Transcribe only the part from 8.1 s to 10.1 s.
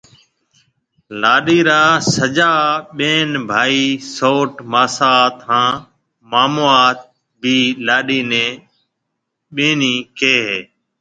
نَي ٻَينِي